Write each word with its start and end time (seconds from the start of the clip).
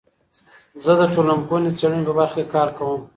زه 0.83 0.91
د 0.99 1.01
ټولنپوهنې 1.13 1.69
د 1.71 1.75
څیړنې 1.79 2.03
په 2.07 2.13
برخه 2.19 2.37
کې 2.43 2.51
کار 2.55 2.69
کوم. 2.77 3.01